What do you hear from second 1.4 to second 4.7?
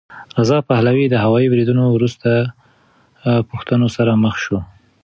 بریدونو وروسته پوښتنو سره مخ شو.